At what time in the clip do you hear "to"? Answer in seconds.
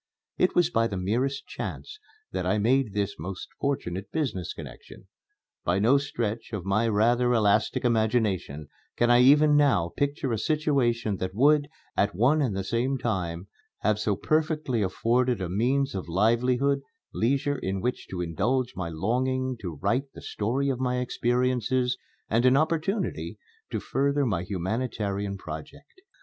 18.09-18.21, 19.61-19.75, 23.69-23.79